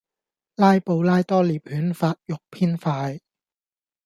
[0.55, 3.19] 拉布拉多獵犬發育偏快